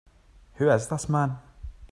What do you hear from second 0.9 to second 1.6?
man?